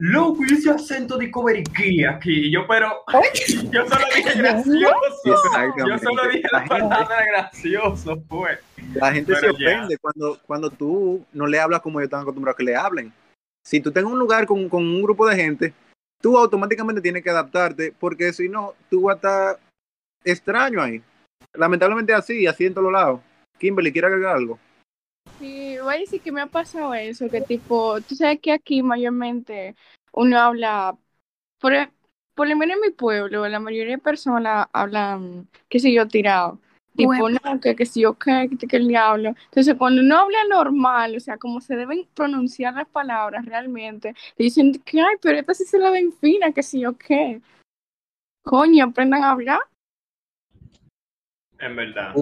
loco, 0.00 0.44
y 0.44 0.52
ese 0.52 0.68
acento 0.68 1.16
de 1.16 1.30
coberiquí 1.30 2.04
aquí, 2.04 2.46
y 2.46 2.50
yo, 2.50 2.66
pero, 2.66 3.04
yo 3.70 3.86
solo 3.86 4.04
dije 4.16 4.36
gracioso, 4.36 4.96
yo 5.86 5.98
solo 5.98 6.28
dije 6.28 6.48
La 6.50 6.64
palabra 6.64 7.24
gracioso, 7.24 8.20
pues. 8.28 8.58
La 8.94 9.12
gente 9.12 9.32
se 9.36 9.46
ya. 9.46 9.52
ofende 9.52 9.96
cuando, 9.96 10.40
cuando 10.44 10.70
tú 10.70 11.24
no 11.32 11.46
le 11.46 11.60
hablas 11.60 11.82
como 11.82 12.00
ellos 12.00 12.08
están 12.08 12.22
acostumbrados 12.22 12.56
a 12.56 12.58
que 12.58 12.64
le 12.64 12.74
hablen. 12.74 13.12
Si 13.64 13.80
tú 13.80 13.92
tengas 13.92 14.10
un 14.10 14.18
lugar 14.18 14.44
con, 14.44 14.68
con 14.68 14.82
un 14.82 15.02
grupo 15.02 15.24
de 15.28 15.36
gente, 15.36 15.74
tú 16.20 16.36
automáticamente 16.36 17.00
tienes 17.00 17.22
que 17.22 17.30
adaptarte, 17.30 17.92
porque 17.98 18.32
si 18.32 18.48
no, 18.48 18.74
tú 18.90 19.02
vas 19.02 19.14
a 19.14 19.16
estar 19.16 19.60
extraño 20.24 20.82
ahí. 20.82 21.02
Lamentablemente 21.54 22.12
así, 22.12 22.46
así 22.46 22.66
en 22.66 22.74
todos 22.74 22.92
lados. 22.92 23.20
Kimberly, 23.58 23.92
¿quiere 23.92 24.08
agregar 24.08 24.36
algo? 24.36 24.58
Sí, 25.38 25.78
voy 25.78 25.94
a 25.94 25.98
decir 25.98 26.20
que 26.20 26.32
me 26.32 26.40
ha 26.40 26.46
pasado 26.46 26.94
eso, 26.94 27.28
que 27.28 27.40
tipo, 27.40 28.00
tú 28.00 28.14
sabes 28.14 28.40
que 28.40 28.52
aquí 28.52 28.82
mayormente 28.82 29.76
uno 30.12 30.38
habla, 30.38 30.96
por, 31.60 31.72
por 32.34 32.48
lo 32.48 32.56
menos 32.56 32.76
en 32.76 32.82
mi 32.82 32.90
pueblo, 32.90 33.46
la 33.48 33.60
mayoría 33.60 33.96
de 33.96 34.02
personas 34.02 34.66
hablan, 34.72 35.48
qué 35.68 35.78
sé 35.78 35.92
yo, 35.92 36.08
tirado. 36.08 36.58
Tipo, 36.96 37.08
Bueno. 37.16 37.38
no, 37.44 37.60
que, 37.60 37.76
que 37.76 37.86
si 37.86 38.00
yo 38.00 38.14
qué, 38.14 38.48
que, 38.58 38.66
que 38.66 38.76
el 38.76 38.88
diablo. 38.88 39.34
Entonces, 39.44 39.74
cuando 39.76 40.02
uno 40.02 40.18
habla 40.18 40.38
normal, 40.48 41.16
o 41.16 41.20
sea, 41.20 41.36
como 41.38 41.60
se 41.60 41.76
deben 41.76 42.06
pronunciar 42.14 42.74
las 42.74 42.88
palabras 42.88 43.44
realmente, 43.44 44.14
te 44.36 44.42
dicen 44.42 44.72
que, 44.84 45.00
ay, 45.00 45.16
pero 45.22 45.38
esta 45.38 45.54
sí 45.54 45.64
se 45.64 45.78
la 45.78 45.90
ven 45.90 46.12
fina, 46.12 46.52
que 46.52 46.62
si 46.62 46.80
yo 46.80 46.96
qué. 46.96 47.40
Coño, 48.42 48.86
aprendan 48.86 49.22
a 49.22 49.30
hablar. 49.32 49.60
En 51.58 51.76
verdad. 51.76 52.14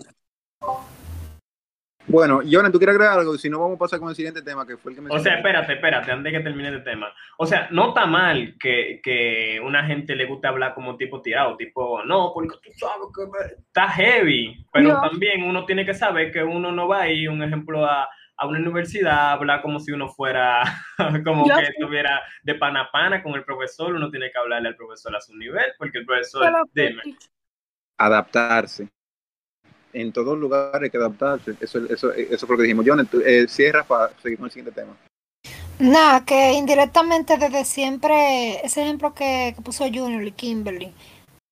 Bueno, 2.09 2.41
Jonathan, 2.43 2.71
¿tú 2.73 2.79
quieres 2.79 2.95
agregar 2.95 3.19
algo? 3.19 3.37
Si 3.37 3.51
no, 3.51 3.59
vamos 3.59 3.77
a 3.77 3.79
pasar 3.81 3.99
con 3.99 4.09
el 4.09 4.15
siguiente 4.15 4.41
tema, 4.43 4.65
que 4.67 4.77
fue 4.77 4.93
el 4.93 4.97
que 4.97 5.03
me 5.03 5.11
O 5.11 5.19
sea, 5.19 5.35
espérate, 5.37 5.73
espérate, 5.73 6.13
antes 6.13 6.33
de 6.33 6.39
que 6.39 6.45
termine 6.45 6.69
el 6.69 6.85
tema. 6.85 7.13
O 7.37 7.47
sea, 7.47 7.67
no 7.73 7.89
está 7.89 8.07
mal 8.07 8.55
que, 8.61 9.01
que 9.03 9.61
una 9.65 9.85
gente 9.85 10.15
le 10.15 10.27
guste 10.27 10.47
hablar 10.47 10.73
como 10.75 10.97
tipo 10.97 11.21
tirado, 11.21 11.57
tipo, 11.57 12.03
no, 12.05 12.31
porque 12.33 12.57
tú 12.63 12.71
sabes 12.79 13.09
que 13.15 13.23
me- 13.27 13.55
está 13.67 13.89
heavy, 13.89 14.65
pero 14.73 14.93
No. 14.95 15.01
también 15.01 15.43
uno 15.43 15.65
tiene 15.67 15.85
que 15.85 15.95
saber 15.95 16.31
que 16.31 16.45
uno 16.45 16.71
no 16.71 16.87
va 16.87 17.03
a 17.03 17.09
ir, 17.11 17.29
un 17.29 17.43
ejemplo, 17.43 17.85
a, 17.85 18.09
a 18.39 18.47
una 18.47 18.59
universidad, 18.61 19.33
hablar 19.33 19.61
como 19.63 19.81
si 19.81 19.91
uno 19.91 20.09
fuera, 20.09 20.63
como 21.25 21.49
Yo 21.49 21.57
que 21.57 21.67
sí. 21.67 21.73
estuviera 21.77 22.21
de 22.45 22.55
pana 22.55 22.83
a 22.83 22.91
pana 22.93 23.21
con 23.23 23.35
el 23.35 23.43
profesor, 23.45 23.93
uno 23.95 24.11
tiene 24.11 24.31
que 24.31 24.39
hablarle 24.39 24.69
al 24.69 24.77
profesor 24.77 25.17
a 25.17 25.21
su 25.21 25.35
nivel, 25.37 25.73
porque 25.77 25.99
el 25.99 26.07
profesor, 26.07 26.43
Pero, 26.45 26.63
dime, 26.73 27.03
Adaptarse. 27.99 28.89
En 29.97 30.13
todos 30.13 30.39
lugares 30.39 30.83
hay 30.83 30.91
que 30.91 30.99
adaptarse. 30.99 31.55
Eso, 31.59 31.79
eso, 31.87 32.13
eso 32.13 32.47
fue 32.47 32.57
lo 32.57 32.59
que 32.59 32.65
dijimos. 32.65 32.85
John, 32.87 33.09
eh, 33.25 33.47
cierra 33.49 33.83
para 33.83 34.13
seguir 34.23 34.37
con 34.37 34.45
el 34.45 34.53
siguiente 34.53 34.79
tema. 34.79 34.95
Nada, 35.79 36.23
que 36.25 36.53
indirectamente 36.53 37.39
desde 37.39 37.65
siempre, 37.65 38.65
ese 38.65 38.83
ejemplo 38.83 39.15
que, 39.15 39.55
que 39.57 39.63
puso 39.63 39.85
Junior 39.85 40.23
y 40.23 40.33
Kimberly, 40.33 40.93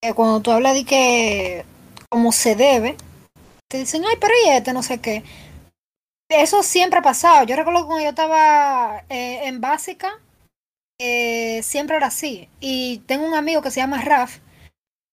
que 0.02 0.12
cuando 0.12 0.40
tú 0.40 0.50
hablas 0.50 0.74
de 0.74 0.84
que 0.84 1.64
como 2.10 2.32
se 2.32 2.54
debe, 2.54 2.96
te 3.68 3.78
dicen, 3.78 4.04
ay, 4.06 4.16
pero 4.20 4.34
y 4.44 4.50
este, 4.50 4.72
no 4.74 4.82
sé 4.82 5.00
qué. 5.00 5.24
Eso 6.28 6.62
siempre 6.62 6.98
ha 6.98 7.02
pasado. 7.02 7.46
Yo 7.46 7.56
recuerdo 7.56 7.86
cuando 7.86 8.04
yo 8.04 8.10
estaba 8.10 9.04
eh, 9.08 9.46
en 9.46 9.60
básica, 9.60 10.20
eh, 11.00 11.62
siempre 11.62 11.96
era 11.96 12.08
así. 12.08 12.48
Y 12.60 12.98
tengo 13.06 13.26
un 13.26 13.34
amigo 13.34 13.62
que 13.62 13.70
se 13.70 13.80
llama 13.80 14.02
Raf, 14.02 14.38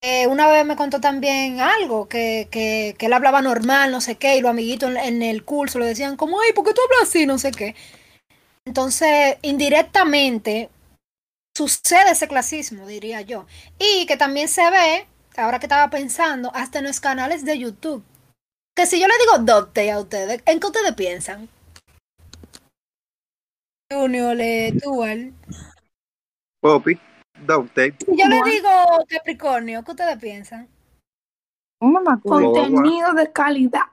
eh, 0.01 0.25
una 0.25 0.47
vez 0.47 0.65
me 0.65 0.75
contó 0.75 0.99
también 0.99 1.59
algo, 1.59 2.09
que, 2.09 2.47
que, 2.49 2.95
que 2.97 3.05
él 3.05 3.13
hablaba 3.13 3.41
normal, 3.43 3.91
no 3.91 4.01
sé 4.01 4.15
qué, 4.15 4.35
y 4.35 4.41
los 4.41 4.49
amiguitos 4.49 4.89
en, 4.95 5.21
el 5.21 5.45
curso 5.45 5.77
le 5.77 5.85
decían 5.85 6.17
como, 6.17 6.41
ay, 6.41 6.53
¿por 6.53 6.65
qué 6.65 6.73
tú 6.73 6.81
hablas 6.83 7.09
así? 7.09 7.27
No 7.27 7.37
sé 7.37 7.51
qué. 7.51 7.75
Entonces, 8.65 9.37
indirectamente, 9.43 10.69
sucede 11.55 12.11
ese 12.11 12.27
clasismo, 12.27 12.87
diría 12.87 13.21
yo. 13.21 13.45
Y 13.77 14.07
que 14.07 14.17
también 14.17 14.47
se 14.47 14.69
ve, 14.71 15.07
ahora 15.37 15.59
que 15.59 15.67
estaba 15.67 15.89
pensando, 15.91 16.51
hasta 16.55 16.79
en 16.79 16.85
los 16.85 16.99
canales 16.99 17.45
de 17.45 17.59
YouTube. 17.59 18.03
Que 18.75 18.87
si 18.87 18.99
yo 18.99 19.07
le 19.07 19.17
digo 19.19 19.45
docte 19.45 19.91
a 19.91 19.99
ustedes, 19.99 20.41
¿en 20.45 20.59
qué 20.59 20.67
ustedes 20.67 20.95
piensan? 20.95 21.47
Junior, 23.91 24.35
le 24.35 24.71
Dual. 24.71 25.33
Poppy, 26.61 26.97
Yo 28.07 28.27
le 28.27 28.41
digo 28.43 28.69
Capricornio, 29.07 29.83
¿qué 29.83 29.91
ustedes 29.91 30.17
piensan? 30.17 30.67
Contenido 32.23 33.13
de 33.13 33.31
calidad. 33.31 33.87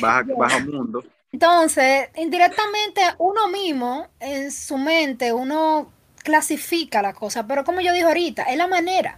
baja, 0.00 0.26
baja 0.36 0.58
mundo. 0.60 1.04
Entonces, 1.30 2.10
indirectamente, 2.16 3.00
uno 3.18 3.48
mismo, 3.48 4.08
en 4.20 4.50
su 4.50 4.76
mente, 4.76 5.32
uno 5.32 5.90
clasifica 6.22 7.00
la 7.00 7.14
cosa, 7.14 7.46
pero 7.46 7.64
como 7.64 7.80
yo 7.80 7.92
dije 7.92 8.04
ahorita, 8.04 8.42
es 8.44 8.56
la 8.56 8.66
manera, 8.66 9.16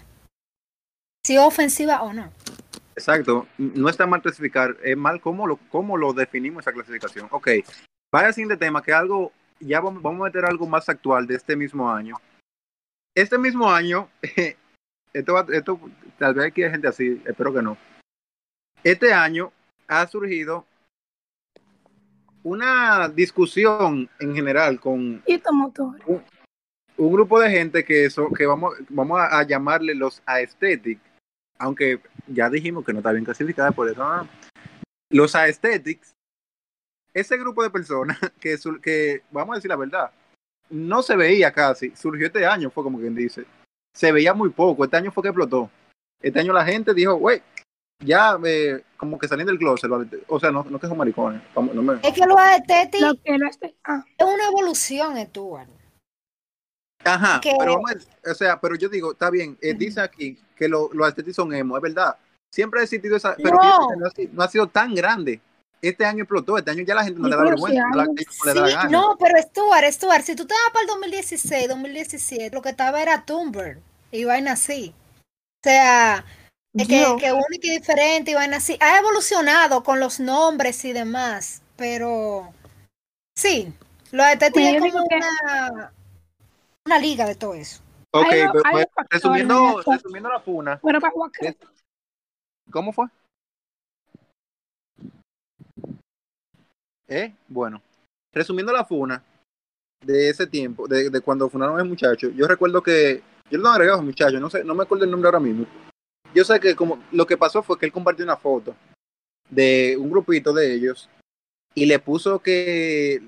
si 1.25 1.35
es 1.35 1.41
ofensiva 1.41 2.03
o 2.03 2.13
no. 2.13 2.31
Exacto. 2.95 3.49
No 3.59 3.89
está 3.89 4.07
mal 4.07 4.23
clasificar, 4.23 4.77
es 4.85 4.97
mal 4.97 5.21
cómo 5.21 5.47
lo, 5.47 5.57
cómo 5.71 5.97
lo 5.97 6.13
definimos 6.13 6.63
esa 6.63 6.73
clasificación. 6.73 7.27
Ok, 7.33 7.49
vaya 8.13 8.33
sin 8.33 8.47
de 8.47 8.57
tema, 8.57 8.83
que 8.83 8.93
algo, 8.93 9.33
ya 9.59 9.81
vamos, 9.81 10.01
vamos 10.03 10.21
a 10.21 10.25
meter 10.25 10.45
algo 10.45 10.67
más 10.67 10.89
actual 10.89 11.27
de 11.27 11.35
este 11.35 11.57
mismo 11.57 11.91
año. 11.91 12.17
Este 13.15 13.39
mismo 13.39 13.71
año, 13.71 14.09
esto, 15.13 15.35
va- 15.35 15.47
esto 15.53 15.81
tal 16.19 16.35
vez 16.35 16.47
aquí 16.47 16.63
hay 16.63 16.71
gente 16.71 16.89
así, 16.89 17.23
espero 17.25 17.53
que 17.53 17.63
no. 17.63 17.77
Este 18.83 19.13
año 19.13 19.53
ha 19.87 20.07
surgido 20.07 20.67
una 22.43 23.09
discusión 23.09 24.09
en 24.21 24.35
general 24.35 24.79
con 24.79 25.23
un 26.97 27.13
grupo 27.13 27.41
de 27.41 27.51
gente 27.51 27.85
que 27.85 28.05
eso, 28.05 28.29
que 28.31 28.47
vamos, 28.47 28.75
vamos 28.91 29.19
a, 29.19 29.39
a 29.39 29.43
llamarle 29.45 29.95
los 29.95 30.23
aesthetic, 30.27 31.01
aunque 31.59 32.01
ya 32.27 32.51
dijimos 32.51 32.85
que 32.85 32.93
no 32.93 32.99
está 32.99 33.13
bien 33.13 33.25
clasificada, 33.25 33.73
por 33.73 33.89
eso 33.89 34.03
ah. 34.03 34.29
los 35.11 35.35
aesthetics, 35.35 36.15
ese 37.15 37.37
grupo 37.39 37.63
de 37.63 37.71
personas 37.71 38.19
que, 38.41 38.57
que, 38.83 39.23
vamos 39.31 39.55
a 39.55 39.57
decir 39.57 39.71
la 39.71 39.77
verdad, 39.77 40.11
no 40.71 41.03
se 41.03 41.17
veía 41.17 41.53
casi, 41.53 41.91
surgió 41.97 42.27
este 42.27 42.47
año, 42.47 42.71
fue 42.71 42.83
como 42.85 42.99
quien 42.99 43.15
dice, 43.15 43.45
se 43.95 44.13
veía 44.13 44.35
muy 44.35 44.51
poco, 44.51 44.85
este 44.85 44.97
año 44.97 45.13
fue 45.13 45.23
que 45.23 45.29
explotó, 45.29 45.71
este 46.21 46.41
año 46.41 46.53
la 46.53 46.65
gente 46.65 46.95
dijo, 46.95 47.15
güey, 47.15 47.43
ya 48.05 48.37
eh, 48.45 48.83
como 48.97 49.19
que 49.19 49.29
saliendo 49.29 49.53
del 49.53 49.59
closet, 49.59 49.89
lo- 49.89 50.05
o 50.29 50.41
sea, 50.41 50.51
no, 50.51 50.65
no 50.65 50.79
que 50.81 50.87
son 50.89 50.99
maricones, 50.99 51.41
vamos, 51.55 51.75
no 51.75 51.83
me- 51.83 52.01
Es 52.03 52.13
que 52.13 52.27
lo 52.27 52.37
estético 52.39 53.07
Lo 53.07 53.15
que 53.15 53.35
era 53.35 53.49
este. 53.49 53.75
Ah, 53.85 54.05
es 54.19 54.27
una 54.27 54.47
evolución, 54.49 55.17
Stuart. 55.27 55.69
Ajá, 57.05 57.41
que- 57.41 57.55
pero 57.59 57.75
vamos 57.75 57.91
a- 58.25 58.31
o 58.31 58.35
sea, 58.35 58.61
pero 58.61 58.75
yo 58.77 58.89
digo, 58.89 59.13
está 59.13 59.31
bien, 59.31 59.57
eh, 59.61 59.75
dice 59.75 60.01
aquí 60.01 60.39
que 60.57 60.69
lo- 60.69 60.91
los 60.93 61.09
estéticos 61.09 61.37
son 61.37 61.53
emo, 61.55 61.77
es 61.77 61.83
verdad. 61.83 62.17
Siempre 62.53 62.81
ha 62.81 62.85
existido 62.85 63.17
esa, 63.17 63.37
pero 63.37 63.57
No. 63.57 63.89
no, 63.97 64.07
ha, 64.07 64.11
sido- 64.11 64.31
no 64.33 64.43
ha 64.43 64.49
sido 64.49 64.67
tan 64.69 64.95
grande. 64.95 65.41
Este 65.89 66.05
año 66.07 66.23
explotó, 66.25 66.57
este 66.57 66.71
año 66.71 66.83
ya 66.85 66.95
la 66.95 67.05
gente 67.05 67.21
no 67.21 67.27
Sí, 67.27 67.31
le 67.31 67.37
da 67.37 67.45
vergüenza, 67.45 67.83
sí 67.83 67.91
no 67.91 67.97
la- 67.97 68.05
no 68.07 68.13
le 68.15 68.55
da 68.55 68.61
la 68.61 68.69
Sí, 68.69 68.75
gana. 68.75 68.89
no, 68.91 69.17
pero 69.19 69.43
Stuart, 69.43 69.85
Stuart, 69.93 70.25
si 70.25 70.35
tú 70.35 70.47
te 70.47 70.55
vas 70.55 70.73
para 70.73 70.83
el 70.83 70.87
2016, 70.89 71.69
2017, 71.69 72.55
lo 72.55 72.63
que 72.63 72.71
estaba 72.71 73.03
era 73.03 73.25
Tumblr 73.25 73.81
y 74.11 74.25
vaina 74.25 74.53
así. 74.53 74.95
O 75.21 75.69
sea, 75.69 76.25
es 76.75 76.89
que, 76.89 77.05
que 77.19 77.33
único 77.33 77.67
y 77.67 77.71
diferente 77.71 78.31
y 78.31 78.35
vaina 78.35 78.57
así. 78.59 78.79
Ha 78.81 78.99
evolucionado 78.99 79.83
con 79.83 80.01
los 80.01 80.21
nombres 80.21 80.85
y 80.85 80.93
demás, 80.93 81.63
pero 81.77 82.53
sí, 83.37 83.73
lo 84.11 84.25
estético 84.25 84.59
Mira, 84.61 84.71
es 84.71 84.77
yo 84.77 84.85
digo 84.85 84.97
como 84.99 85.09
que- 85.09 85.17
una, 85.17 85.93
una 86.87 86.99
liga 86.99 87.27
de 87.27 87.35
todo 87.35 87.55
eso. 87.55 87.83
Ok, 88.13 88.27
Hay 88.31 88.41
pero, 88.41 88.53
hay 88.65 88.73
pues, 88.73 88.87
resumiendo, 89.11 89.83
resumiendo 89.87 90.29
la 90.31 90.41
funa, 90.41 90.81
Pero 90.83 91.01
para 91.01 91.13
es- 91.41 91.57
¿cómo 92.71 92.93
fue? 92.93 93.07
¿Eh? 97.09 97.35
Bueno, 97.49 97.83
resumiendo 98.33 98.73
la 98.73 98.85
funa 98.85 99.23
de 100.05 100.29
ese 100.31 100.47
tiempo, 100.47 100.87
de, 100.87 101.11
de 101.11 101.21
cuando 101.21 101.49
funaron 101.49 101.81
a 101.81 101.85
muchacho, 101.85 102.31
yo 102.31 102.47
recuerdo 102.47 102.83
que, 102.83 103.23
yo 103.51 103.59
lo 103.59 103.69
agregado 103.69 104.01
a 104.01 104.03
muchacho, 104.03 104.41
no 104.41 104.51
sé, 104.51 104.65
no 104.65 104.75
me 104.75 104.83
acuerdo 104.83 105.05
el 105.05 105.11
nombre 105.11 105.29
ahora 105.29 105.41
mismo. 105.41 105.67
Yo 106.35 106.45
sé 106.45 106.59
que 106.59 106.75
como 106.75 107.03
lo 107.13 107.27
que 107.27 107.37
pasó 107.37 107.63
fue 107.63 107.79
que 107.79 107.87
él 107.87 107.93
compartió 107.93 108.25
una 108.25 108.37
foto 108.37 108.75
de 109.49 109.97
un 109.99 110.11
grupito 110.11 110.53
de 110.53 110.75
ellos 110.75 111.09
y 111.75 111.87
le 111.87 111.99
puso 111.99 112.41
que, 112.41 113.23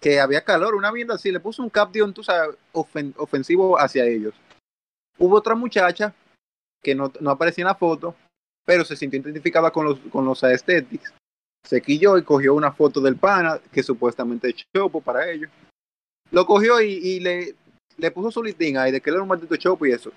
que 0.00 0.20
había 0.20 0.44
calor, 0.44 0.74
una 0.74 0.92
vienda 0.92 1.14
así, 1.14 1.30
le 1.32 1.40
puso 1.40 1.62
un 1.62 1.70
caption, 1.70 2.12
tú 2.12 2.22
sabes, 2.22 2.56
ofen- 2.72 3.14
ofensivo 3.16 3.78
hacia 3.78 4.04
ellos. 4.04 4.34
Hubo 5.18 5.36
otra 5.36 5.54
muchacha 5.54 6.14
que 6.82 6.94
no, 6.94 7.12
no 7.20 7.30
aparecía 7.30 7.62
en 7.62 7.68
la 7.68 7.74
foto, 7.74 8.14
pero 8.64 8.84
se 8.84 8.96
sintió 8.96 9.20
identificada 9.20 9.70
con 9.70 9.86
los, 9.86 9.98
con 10.10 10.24
los 10.24 10.42
aesthetics. 10.44 11.14
Se 11.64 11.80
quilló 11.80 12.18
y 12.18 12.22
cogió 12.22 12.54
una 12.54 12.72
foto 12.72 13.00
del 13.00 13.16
pana, 13.16 13.58
que 13.72 13.82
supuestamente 13.82 14.50
es 14.50 14.56
chopo 14.74 15.00
para 15.00 15.30
ellos. 15.30 15.50
Lo 16.30 16.44
cogió 16.46 16.80
y, 16.80 17.20
le, 17.20 17.54
le 17.96 18.10
puso 18.10 18.30
su 18.30 18.42
listín 18.42 18.76
ahí 18.76 18.92
de 18.92 19.00
que 19.00 19.10
él 19.10 19.16
era 19.16 19.22
un 19.22 19.28
maldito 19.28 19.56
chopo 19.56 19.86
y 19.86 19.92
eso. 19.92 20.12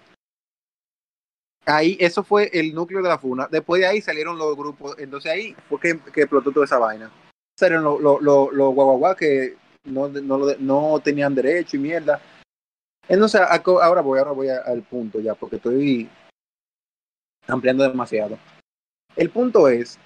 Ahí, 1.66 1.98
eso 2.00 2.24
fue 2.24 2.50
el 2.54 2.74
núcleo 2.74 3.02
de 3.02 3.10
la 3.10 3.18
funa. 3.18 3.48
Después 3.50 3.82
de 3.82 3.88
ahí 3.88 4.02
salieron 4.02 4.38
los 4.38 4.56
grupos. 4.56 4.96
Entonces 4.98 5.32
ahí 5.32 5.56
fue 5.68 5.80
que, 5.80 5.90
explotó 6.22 6.52
toda 6.52 6.66
esa 6.66 6.80
vaina. 6.80 7.12
Salieron 7.58 7.84
los 7.84 8.22
los 8.22 8.74
guaguaguá 8.74 9.16
que 9.16 9.58
no, 9.84 10.08
no, 10.08 10.38
lo- 10.38 10.58
no 10.60 11.00
tenían 11.04 11.36
derecho 11.36 11.76
y 11.78 11.80
mierda. 11.80 12.22
Entonces, 13.10 13.40
ahora 13.42 14.02
voy, 14.02 14.20
ahora 14.20 14.32
voy 14.32 14.50
al 14.50 14.84
punto 14.84 15.20
ya, 15.22 15.34
porque 15.34 15.56
estoy 15.56 16.10
ampliando 17.48 17.84
demasiado. 17.88 18.38
El 19.16 19.30
punto 19.30 19.70
es, 19.70 19.98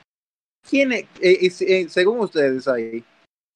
¿quiénes, 0.67 1.03
eh, 1.21 1.49
eh, 1.67 1.89
según 1.89 2.19
ustedes 2.19 2.67
ahí, 2.67 3.03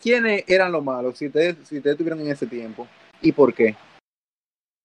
quiénes 0.01 0.43
eran 0.47 0.71
los 0.71 0.83
malos 0.83 1.17
si 1.17 1.27
ustedes, 1.27 1.55
si 1.67 1.77
ustedes 1.77 1.93
estuvieron 1.93 2.19
en 2.21 2.31
ese 2.31 2.47
tiempo 2.47 2.87
y 3.21 3.31
por 3.31 3.53
qué? 3.53 3.75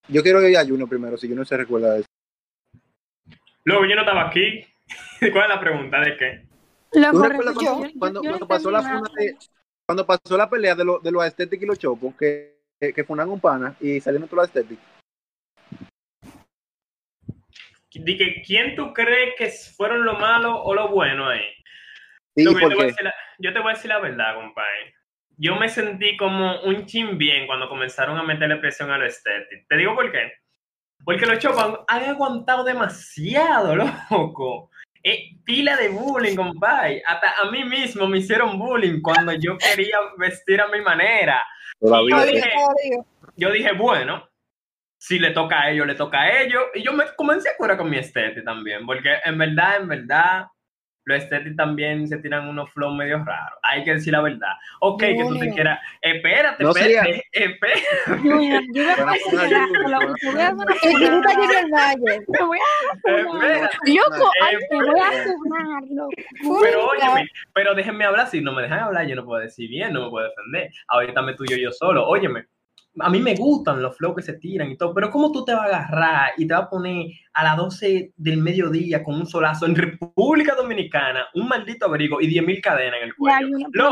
Yo 0.08 0.22
quiero 0.22 0.46
ir 0.48 0.56
a 0.56 0.64
Juno 0.66 0.86
primero, 0.88 1.16
si 1.16 1.28
Juno 1.28 1.44
se 1.44 1.56
recuerda 1.56 1.94
de 1.94 2.00
eso. 2.00 2.08
Luego 3.64 3.84
yo 3.86 3.94
no 3.94 4.00
estaba 4.02 4.28
aquí. 4.28 4.64
¿Cuál 5.32 5.44
es 5.44 5.48
la 5.48 5.60
pregunta 5.60 6.00
de 6.00 6.16
qué? 6.16 6.42
Lo 6.98 7.10
¿Tú 7.12 7.16
correcto, 7.18 7.28
recuerdas 7.28 7.54
yo- 7.54 7.60
cuando, 7.60 7.86
yo- 7.86 7.98
cuando- 7.98 8.22
yo 8.22 8.28
cuando 8.30 8.44
no 8.44 8.48
pasó 8.48 8.70
la 8.70 8.82
funa 8.82 9.10
de, 9.16 9.36
cuando 9.86 10.06
pasó 10.06 10.36
la 10.36 10.50
pelea 10.50 10.74
de, 10.74 10.84
lo- 10.84 10.98
de 10.98 11.12
los 11.12 11.24
estéticos 11.24 11.62
y 11.62 11.66
los 11.66 11.78
chopos, 11.78 12.14
que, 12.16 12.56
que, 12.80 12.92
que 12.92 13.04
funan 13.04 13.28
un 13.28 13.38
pana 13.40 13.76
y 13.80 14.00
salieron 14.00 14.28
todos 14.28 14.42
los 14.42 14.48
estéticos? 14.48 14.84
Di 17.92 18.16
que, 18.16 18.42
¿Quién 18.46 18.76
tú 18.76 18.92
crees 18.92 19.34
que 19.36 19.50
fueron 19.76 20.04
lo 20.04 20.14
malo 20.14 20.62
o 20.62 20.74
lo 20.74 20.88
bueno 20.88 21.28
ahí? 21.28 21.42
¿Y 22.40 22.44
Loco, 22.44 22.58
yo, 22.58 22.62
por 22.62 22.70
te 22.70 22.74
voy 22.74 22.84
a 22.84 22.86
qué? 22.86 22.92
decir 22.92 23.04
la, 23.04 23.14
yo 23.38 23.52
te 23.52 23.58
voy 23.60 23.70
a 23.70 23.74
decir 23.74 23.88
la 23.88 23.98
verdad, 23.98 24.34
compadre. 24.34 24.94
Yo 25.36 25.56
me 25.56 25.68
sentí 25.68 26.16
como 26.16 26.60
un 26.62 26.84
chin 26.86 27.16
bien 27.16 27.46
cuando 27.46 27.68
comenzaron 27.68 28.18
a 28.18 28.22
meterle 28.22 28.56
presión 28.56 28.90
a 28.90 28.98
lo 28.98 29.06
estético. 29.06 29.64
Te 29.68 29.76
digo 29.76 29.94
por 29.94 30.10
qué. 30.12 30.32
Porque 31.04 31.26
los 31.26 31.38
chopos 31.38 31.80
han, 31.88 32.04
aguantado 32.04 32.64
demasiado, 32.64 33.74
loco. 34.10 34.70
Eh, 35.02 35.30
pila 35.44 35.76
de 35.76 35.88
bullying, 35.88 36.36
compadre. 36.36 37.02
Hasta 37.06 37.32
a 37.42 37.50
mí 37.50 37.64
mismo 37.64 38.06
me 38.06 38.18
hicieron 38.18 38.58
bullying 38.58 39.00
cuando 39.00 39.32
yo 39.32 39.56
quería 39.56 39.98
vestir 40.18 40.60
a 40.60 40.68
mi 40.68 40.82
manera. 40.82 41.42
Yo 41.80 42.20
sí. 42.20 42.34
dije, 42.34 42.52
yo 43.36 43.50
dije, 43.50 43.72
bueno, 43.72 44.28
si 44.98 45.18
le 45.18 45.30
toca 45.30 45.62
a 45.62 45.70
ellos, 45.70 45.86
le 45.86 45.94
toca 45.94 46.20
a 46.20 46.42
ellos. 46.42 46.64
Y 46.74 46.82
yo 46.82 46.92
me 46.92 47.04
comencé 47.16 47.48
a 47.48 47.56
curar 47.56 47.78
con 47.78 47.88
mi 47.88 47.96
estética 47.96 48.44
también, 48.44 48.84
porque 48.84 49.16
en 49.24 49.38
verdad, 49.38 49.76
en 49.80 49.88
verdad, 49.88 50.46
los 51.10 51.22
estéticos 51.22 51.56
también 51.56 52.06
se 52.08 52.18
tiran 52.18 52.48
unos 52.48 52.70
flows 52.70 52.96
medio 52.96 53.22
raros. 53.24 53.58
Hay 53.62 53.84
que 53.84 53.94
decir 53.94 54.12
la 54.12 54.22
verdad. 54.22 54.52
Ok, 54.80 55.00
que 55.00 55.16
tú 55.28 55.38
te 55.38 55.50
quieras. 55.52 55.78
Espérate, 56.00 56.62
No 56.64 56.72
sería- 56.72 57.02
espérate, 57.02 57.28
espérate. 57.32 58.18
Junior, 58.22 58.62
yo 58.74 58.82
voy 58.82 58.92
a 58.92 59.18
considerar- 59.22 59.68
te 62.32 62.42
voy 62.44 62.58
a 62.58 63.64
espérate. 63.64 63.78
Loco. 63.86 64.30
Pero 66.62 66.86
óyeme, 66.88 67.28
pero 67.54 67.74
déjenme 67.74 68.04
hablar, 68.04 68.26
si 68.28 68.40
no 68.40 68.52
me 68.52 68.62
dejan 68.62 68.80
hablar, 68.80 69.06
yo 69.06 69.16
no 69.16 69.24
puedo 69.24 69.40
decir 69.42 69.68
bien, 69.68 69.92
no 69.92 70.04
me 70.04 70.10
puedo 70.10 70.28
defender. 70.28 70.70
Ahorita 70.88 71.22
me 71.22 71.34
tuyo 71.34 71.56
yo 71.56 71.70
solo. 71.72 72.06
Óyeme, 72.06 72.46
a 72.98 73.08
mí 73.08 73.20
me 73.20 73.34
gustan 73.36 73.80
los 73.80 73.96
flows 73.96 74.16
que 74.16 74.22
se 74.22 74.32
tiran 74.34 74.68
y 74.70 74.76
todo, 74.76 74.92
pero 74.92 75.10
¿cómo 75.10 75.30
tú 75.30 75.44
te 75.44 75.54
vas 75.54 75.72
a 75.72 75.76
agarrar 75.84 76.32
y 76.36 76.46
te 76.46 76.54
vas 76.54 76.64
a 76.64 76.68
poner 76.70 77.06
a 77.34 77.44
las 77.44 77.56
12 77.56 78.12
del 78.16 78.38
mediodía 78.38 79.04
con 79.04 79.14
un 79.14 79.26
solazo 79.26 79.64
en 79.66 79.76
República 79.76 80.54
Dominicana, 80.56 81.26
un 81.34 81.46
maldito 81.48 81.86
abrigo 81.86 82.20
y 82.20 82.26
10.000 82.26 82.60
cadenas 82.60 82.96
en 83.00 83.04
el 83.04 83.10
Ya, 83.10 83.14
cuello? 83.16 83.48
Junior, 83.52 83.70
pero 83.72 83.88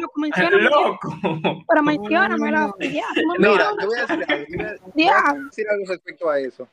Loco, 0.00 0.20
mencióname, 0.20 0.62
loco. 0.64 1.18
Pero 1.68 1.82
menciónamelo. 1.82 2.74
Ya, 2.80 3.04
Mira, 3.38 3.70
te 3.78 3.86
voy 3.86 3.98
a 3.98 4.00
decir 4.06 4.24
algo. 4.28 4.46
te 4.46 4.56
voy 4.56 5.04
a- 5.04 5.06
Ya. 5.06 5.34
decir 5.44 5.66
algo 5.70 5.84
respecto 5.88 6.30
a 6.30 6.38
eso. 6.40 6.68